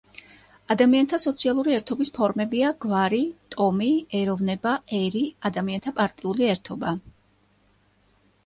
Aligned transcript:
ადამიანთა 0.75 1.17
სოციალური 1.25 1.75
ერთობის 1.79 2.09
ფორმებია 2.15 2.71
გვარი, 2.85 3.19
ტომი, 3.55 3.91
ეროვნება, 4.21 4.73
ერი, 5.01 5.23
ადამიანთა 5.51 5.95
პარტიული 6.01 6.49
ერთობა. 6.55 6.99